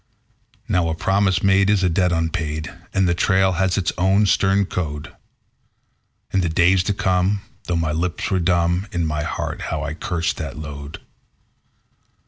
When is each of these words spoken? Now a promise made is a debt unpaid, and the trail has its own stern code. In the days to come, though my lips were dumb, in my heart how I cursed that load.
Now 0.67 0.89
a 0.89 0.95
promise 0.95 1.43
made 1.43 1.69
is 1.69 1.83
a 1.83 1.87
debt 1.89 2.11
unpaid, 2.11 2.73
and 2.91 3.07
the 3.07 3.13
trail 3.13 3.51
has 3.51 3.77
its 3.77 3.91
own 3.99 4.25
stern 4.25 4.65
code. 4.65 5.13
In 6.33 6.41
the 6.41 6.49
days 6.49 6.81
to 6.85 6.93
come, 6.95 7.41
though 7.65 7.75
my 7.75 7.91
lips 7.91 8.31
were 8.31 8.39
dumb, 8.39 8.87
in 8.91 9.05
my 9.05 9.21
heart 9.21 9.61
how 9.69 9.83
I 9.83 9.93
cursed 9.93 10.37
that 10.37 10.57
load. 10.57 11.01